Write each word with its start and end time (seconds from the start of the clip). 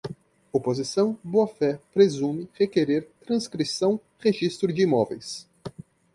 oposição, 0.51 1.15
boa-fé, 1.23 1.79
presume, 1.93 2.49
requerer, 2.55 3.07
transcrição, 3.23 4.01
registro 4.19 4.73
de 4.73 4.81
imóveis 4.81 5.47